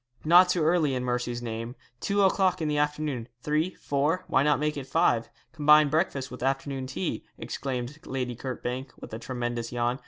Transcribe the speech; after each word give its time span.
'Not 0.25 0.49
too 0.49 0.63
early, 0.63 0.95
in 0.95 1.03
mercy's 1.03 1.43
name. 1.43 1.75
Two 1.99 2.23
o'clock 2.23 2.59
in 2.59 2.67
the 2.67 2.79
afternoon, 2.79 3.27
three, 3.43 3.75
four; 3.75 4.23
why 4.27 4.41
not 4.41 4.59
make 4.59 4.75
it 4.75 4.87
five 4.87 5.29
combine 5.53 5.89
breakfast 5.89 6.31
with 6.31 6.41
afternoon 6.41 6.87
tea,' 6.87 7.23
exclaimed 7.37 7.99
Lady 8.07 8.35
Kirkbank, 8.35 8.99
with 8.99 9.13
a 9.13 9.19
tremendous 9.19 9.71
yawn. 9.71 9.99